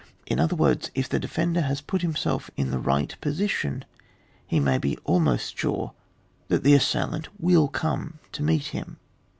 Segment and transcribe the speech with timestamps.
[0.25, 3.85] In other words, if the defender has put himself in the right position,
[4.47, 5.93] he may he almost sure
[6.47, 8.97] that the assailant will come to meet him.